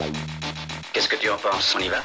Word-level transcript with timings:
Bye. 0.00 0.59
Qu'est-ce 0.92 1.08
que 1.08 1.16
tu 1.16 1.30
en 1.30 1.36
penses? 1.36 1.76
On 1.76 1.80
y 1.80 1.88
va? 1.88 2.02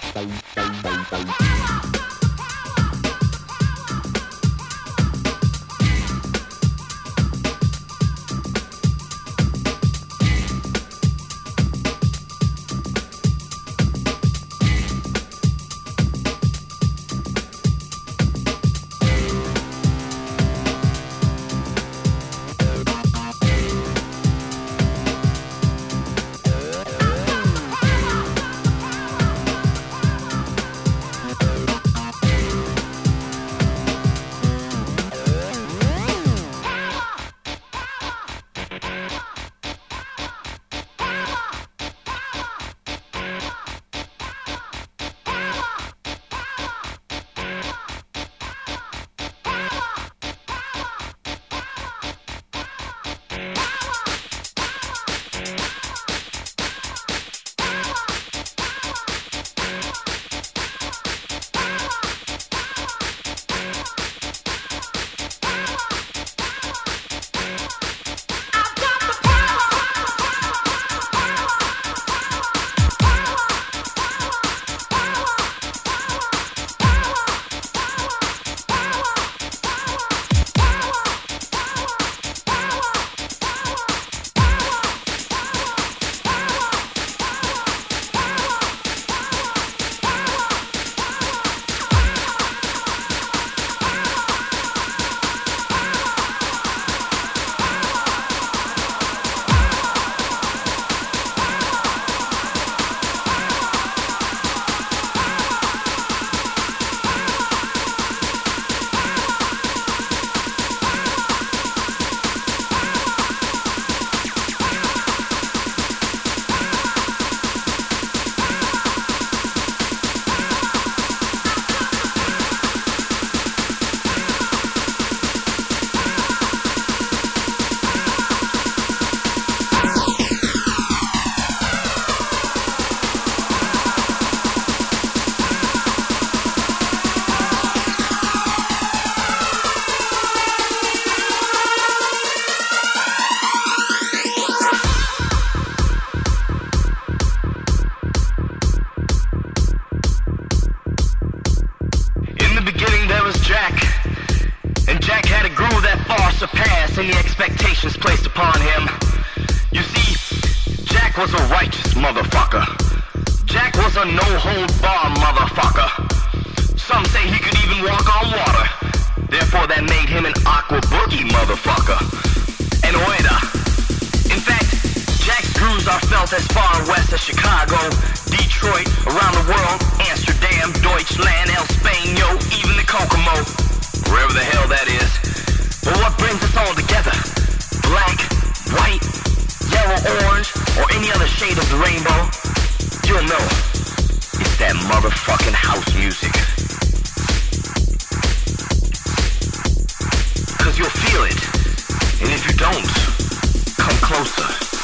And 202.25 202.33
if 202.33 202.47
you 202.49 202.57
don't, 202.57 203.77
come 203.77 203.97
closer. 204.01 204.74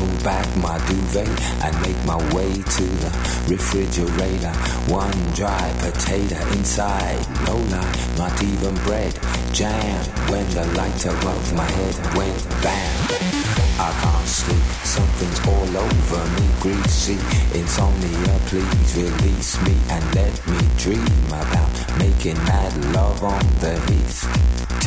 Pull 0.00 0.24
back 0.24 0.48
my 0.56 0.78
duvet 0.88 1.28
and 1.64 1.74
make 1.82 2.00
my 2.06 2.16
way 2.34 2.50
to 2.54 2.84
the 3.02 3.10
refrigerator. 3.52 4.54
One 4.88 5.20
dry 5.34 5.66
potato 5.78 6.40
inside, 6.56 7.20
no 7.44 7.56
lie, 7.72 7.96
not 8.16 8.34
even 8.42 8.74
bread. 8.86 9.12
Jam 9.52 10.00
when 10.30 10.46
the 10.56 10.64
light 10.78 11.04
above 11.04 11.52
my 11.54 11.70
head 11.78 12.16
went 12.16 12.40
bam. 12.62 12.96
I 13.78 13.90
can't 14.00 14.28
sleep, 14.28 14.68
something's 14.84 15.40
all 15.46 15.76
over 15.84 16.22
me, 16.36 16.46
greasy. 16.60 17.18
Insomnia, 17.58 18.34
please 18.48 18.96
release 18.96 19.60
me 19.66 19.76
and 19.90 20.04
let 20.14 20.34
me 20.48 20.60
dream 20.78 21.26
about 21.28 21.72
making 21.98 22.38
mad 22.48 22.72
love 22.94 23.22
on 23.22 23.44
the 23.60 23.78
heath. 23.88 24.49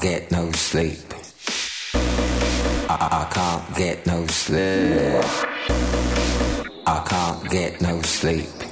Get 0.00 0.30
no 0.30 0.50
sleep. 0.52 0.98
I, 2.88 2.96
I 3.10 3.34
can't 3.34 3.76
get 3.76 4.06
no 4.06 4.26
sleep. 4.26 5.24
I 6.86 7.04
can't 7.08 7.50
get 7.50 7.80
no 7.80 8.00
sleep. 8.02 8.71